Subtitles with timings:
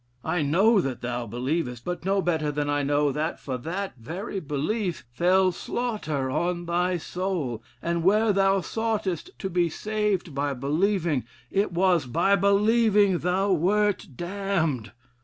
[0.25, 4.39] I know that thou believest: but no better than I know, that for that very
[4.39, 11.25] belief, fell slaughter on thy soul: and where thou soughtest to be saved by believing,
[11.51, 14.91] it was by believing thou wert damned.'